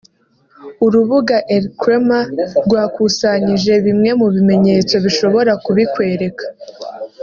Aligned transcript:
urubuga 0.85 1.35
Elcrema 1.55 2.19
rwakusanyije 2.65 3.73
bimwe 3.85 4.11
mu 4.19 4.27
bimenyetso 4.33 4.95
bishobora 5.05 5.51
kubikwereka 5.63 6.45